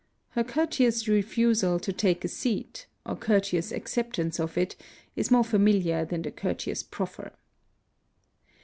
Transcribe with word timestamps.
Her 0.29 0.43
courteous 0.43 1.07
refusal 1.07 1.79
to 1.79 1.93
take 1.93 2.25
a 2.25 2.27
seat, 2.27 2.87
or 3.05 3.15
courteous 3.15 3.71
acceptance 3.71 4.39
of 4.39 4.57
it, 4.57 4.75
is 5.15 5.29
more 5.29 5.43
familiar 5.43 6.05
than 6.05 6.23
the 6.23 6.31
courteous 6.31 6.81
proffer. 6.81 7.33